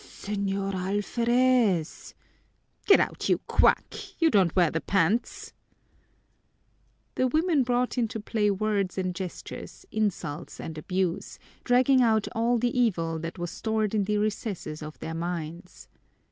[0.03, 2.15] "S señor Alferez!"
[2.87, 3.93] "Get out, you quack!
[4.19, 5.53] You don't wear the pants!"
[7.13, 12.75] The women brought into play words and gestures, insults and abuse, dragging out all the
[12.75, 15.87] evil that was stored in the recesses of their minds.